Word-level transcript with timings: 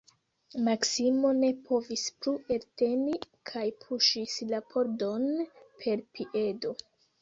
Maksimo 0.67 1.33
ne 1.41 1.49
povis 1.67 2.07
plu 2.23 2.33
elteni 2.57 3.15
kaj 3.53 3.69
puŝis 3.87 4.41
la 4.57 4.67
pordon 4.75 5.33
per 5.63 6.09
piedo. 6.17 6.79